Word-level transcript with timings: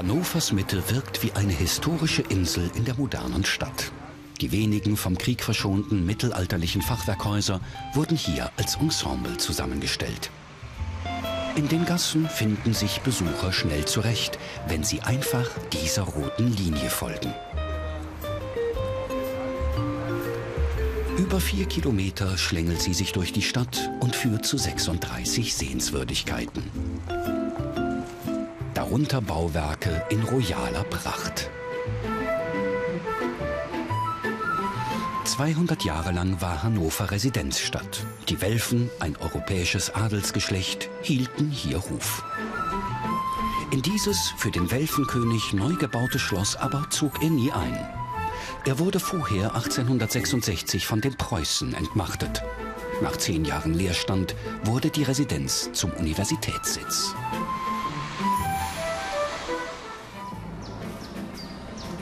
Hannovers 0.00 0.50
Mitte 0.50 0.82
wirkt 0.88 1.22
wie 1.22 1.32
eine 1.32 1.52
historische 1.52 2.22
Insel 2.22 2.70
in 2.74 2.86
der 2.86 2.94
modernen 2.94 3.44
Stadt. 3.44 3.92
Die 4.40 4.50
wenigen 4.50 4.96
vom 4.96 5.18
Krieg 5.18 5.42
verschonten 5.42 6.06
mittelalterlichen 6.06 6.80
Fachwerkhäuser 6.80 7.60
wurden 7.92 8.16
hier 8.16 8.50
als 8.56 8.76
Ensemble 8.76 9.36
zusammengestellt. 9.36 10.30
In 11.54 11.68
den 11.68 11.84
Gassen 11.84 12.30
finden 12.30 12.72
sich 12.72 13.02
Besucher 13.02 13.52
schnell 13.52 13.84
zurecht, 13.84 14.38
wenn 14.68 14.84
sie 14.84 15.02
einfach 15.02 15.50
dieser 15.70 16.04
roten 16.04 16.50
Linie 16.56 16.88
folgen. 16.88 17.34
Über 21.18 21.40
vier 21.40 21.66
Kilometer 21.66 22.38
schlängelt 22.38 22.80
sie 22.80 22.94
sich 22.94 23.12
durch 23.12 23.34
die 23.34 23.42
Stadt 23.42 23.90
und 24.00 24.16
führt 24.16 24.46
zu 24.46 24.56
36 24.56 25.54
Sehenswürdigkeiten. 25.54 26.62
Darunter 28.80 29.20
Bauwerke 29.20 30.06
in 30.08 30.22
royaler 30.22 30.84
Pracht. 30.84 31.50
200 35.24 35.84
Jahre 35.84 36.12
lang 36.12 36.40
war 36.40 36.62
Hannover 36.62 37.10
Residenzstadt. 37.10 38.06
Die 38.30 38.40
Welfen, 38.40 38.88
ein 38.98 39.18
europäisches 39.18 39.94
Adelsgeschlecht, 39.94 40.88
hielten 41.02 41.50
hier 41.50 41.76
Ruf. 41.76 42.24
In 43.70 43.82
dieses 43.82 44.32
für 44.38 44.50
den 44.50 44.70
Welfenkönig 44.70 45.52
neu 45.52 45.74
gebaute 45.74 46.18
Schloss 46.18 46.56
aber 46.56 46.86
zog 46.88 47.22
er 47.22 47.28
nie 47.28 47.52
ein. 47.52 47.86
Er 48.64 48.78
wurde 48.78 48.98
vorher 48.98 49.54
1866 49.56 50.86
von 50.86 51.02
den 51.02 51.18
Preußen 51.18 51.74
entmachtet. 51.74 52.42
Nach 53.02 53.18
zehn 53.18 53.44
Jahren 53.44 53.74
Leerstand 53.74 54.34
wurde 54.64 54.88
die 54.88 55.02
Residenz 55.02 55.68
zum 55.74 55.92
Universitätssitz. 55.92 57.14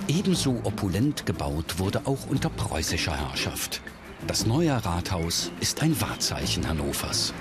Ebenso 0.09 0.61
opulent 0.64 1.27
gebaut 1.27 1.78
wurde 1.78 2.03
auch 2.05 2.27
unter 2.28 2.48
preußischer 2.48 3.17
Herrschaft. 3.17 3.81
Das 4.27 4.47
neue 4.47 4.84
Rathaus 4.84 5.53
ist 5.61 5.83
ein 5.83 5.98
Wahrzeichen 6.00 6.67
Hannovers. 6.69 7.33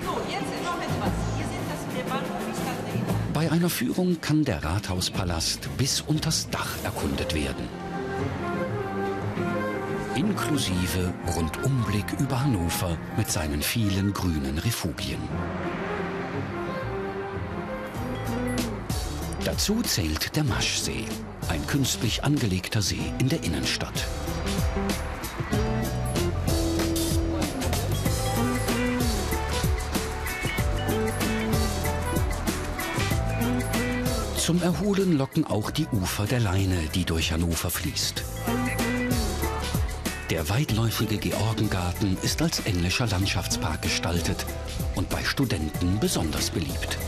Bei 3.34 3.50
einer 3.50 3.70
Führung 3.70 4.20
kann 4.20 4.44
der 4.44 4.62
Rathauspalast 4.62 5.68
bis 5.76 6.00
unters 6.02 6.48
Dach 6.50 6.76
erkundet 6.84 7.34
werden 7.34 7.68
inklusive 10.18 11.14
Rundumblick 11.36 12.06
über 12.18 12.42
Hannover 12.42 12.98
mit 13.16 13.30
seinen 13.30 13.62
vielen 13.62 14.12
grünen 14.12 14.58
Refugien. 14.58 15.20
Dazu 19.44 19.80
zählt 19.82 20.34
der 20.34 20.42
Maschsee, 20.42 21.04
ein 21.48 21.66
künstlich 21.66 22.24
angelegter 22.24 22.82
See 22.82 23.12
in 23.18 23.28
der 23.28 23.42
Innenstadt. 23.42 24.06
Zum 34.36 34.62
Erholen 34.62 35.18
locken 35.18 35.44
auch 35.44 35.70
die 35.70 35.86
Ufer 35.88 36.24
der 36.24 36.40
Leine, 36.40 36.78
die 36.94 37.04
durch 37.04 37.32
Hannover 37.32 37.70
fließt. 37.70 38.24
Der 40.30 40.48
weitläufige 40.48 41.18
Georgengarten 41.18 42.16
ist 42.22 42.40
als 42.40 42.60
englischer 42.60 43.06
Landschaftspark 43.06 43.82
gestaltet 43.82 44.46
und 44.94 45.08
bei 45.10 45.22
Studenten 45.24 45.98
besonders 46.00 46.50
beliebt. 46.50 46.98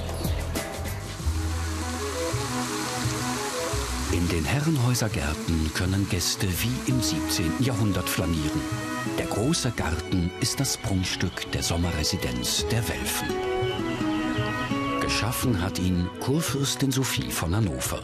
In 4.21 4.29
den 4.29 4.45
Herrenhäusergärten 4.45 5.73
können 5.73 6.07
Gäste 6.11 6.47
wie 6.47 6.91
im 6.91 7.01
17. 7.01 7.55
Jahrhundert 7.61 8.07
flanieren. 8.07 8.61
Der 9.19 9.25
große 9.25 9.71
Garten 9.71 10.31
ist 10.41 10.61
das 10.61 10.77
Prunkstück 10.77 11.51
der 11.53 11.63
Sommerresidenz 11.63 12.67
der 12.71 12.87
Welfen. 12.87 13.29
Geschaffen 15.01 15.63
hat 15.63 15.79
ihn 15.79 16.07
Kurfürstin 16.21 16.93
Sophie 16.93 17.31
von 17.31 17.57
Hannover. 17.57 18.03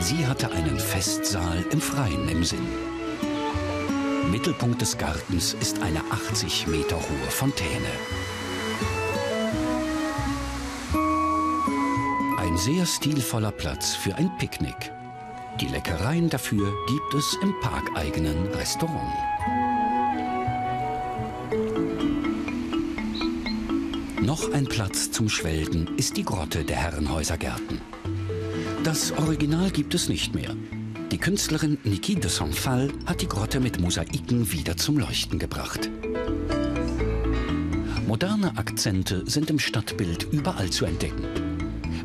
Sie 0.00 0.26
hatte 0.26 0.50
einen 0.50 0.80
Festsaal 0.80 1.64
im 1.70 1.80
Freien 1.80 2.28
im 2.28 2.42
Sinn. 2.42 2.66
Mittelpunkt 4.32 4.80
des 4.80 4.98
Gartens 4.98 5.54
ist 5.60 5.80
eine 5.80 6.00
80 6.10 6.66
Meter 6.66 6.96
hohe 6.96 7.30
Fontäne. 7.30 7.92
Ein 12.36 12.56
sehr 12.56 12.84
stilvoller 12.84 13.52
Platz 13.52 13.94
für 13.94 14.16
ein 14.16 14.36
Picknick. 14.38 14.92
Die 15.60 15.66
Leckereien 15.66 16.28
dafür 16.28 16.72
gibt 16.86 17.14
es 17.14 17.36
im 17.42 17.54
parkeigenen 17.60 18.46
Restaurant. 18.48 19.12
Noch 24.20 24.52
ein 24.52 24.64
Platz 24.64 25.10
zum 25.10 25.28
Schwelgen 25.28 25.96
ist 25.98 26.16
die 26.16 26.24
Grotte 26.24 26.64
der 26.64 26.76
Herrenhäusergärten. 26.76 27.80
Das 28.82 29.12
Original 29.12 29.70
gibt 29.70 29.94
es 29.94 30.08
nicht 30.08 30.34
mehr. 30.34 30.56
Die 31.10 31.18
Künstlerin 31.18 31.78
Niki 31.84 32.14
de 32.14 32.30
Sonfal 32.30 32.90
hat 33.06 33.20
die 33.20 33.28
Grotte 33.28 33.60
mit 33.60 33.78
Mosaiken 33.78 34.50
wieder 34.50 34.76
zum 34.76 34.98
Leuchten 34.98 35.38
gebracht. 35.38 35.90
Moderne 38.06 38.56
Akzente 38.56 39.22
sind 39.26 39.50
im 39.50 39.58
Stadtbild 39.58 40.26
überall 40.32 40.70
zu 40.70 40.86
entdecken. 40.86 41.51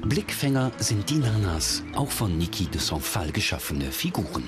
Blickfänger 0.08 0.72
sind 0.78 1.10
die 1.10 1.18
Nanas, 1.18 1.84
auch 1.94 2.10
von 2.10 2.38
Niki 2.38 2.66
de 2.68 2.80
Sonfal 2.80 3.30
geschaffene 3.32 3.92
Figuren. 3.92 4.44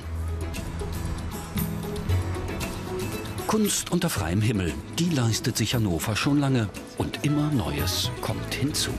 Kunst 3.46 3.92
unter 3.92 4.10
freiem 4.10 4.42
Himmel, 4.42 4.74
die 4.98 5.10
leistet 5.10 5.58
sich 5.58 5.76
Hannover 5.76 6.16
schon 6.16 6.40
lange 6.40 6.70
und 6.98 7.26
immer 7.26 7.52
Neues 7.52 8.10
kommt 8.22 8.54
hinzu. 8.54 8.92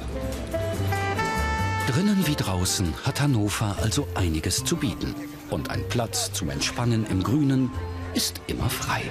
Drinnen 1.87 2.27
wie 2.27 2.37
draußen 2.37 2.93
hat 3.05 3.23
Hannover 3.23 3.77
also 3.81 4.07
einiges 4.15 4.63
zu 4.63 4.77
bieten 4.77 5.15
und 5.49 5.71
ein 5.71 5.89
Platz 5.89 6.31
zum 6.33 6.51
Entspannen 6.51 7.07
im 7.07 7.23
Grünen 7.23 7.71
ist 8.13 8.43
immer 8.49 8.69
frei. 8.69 9.11